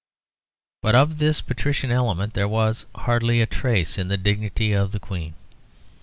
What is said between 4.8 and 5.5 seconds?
the Queen.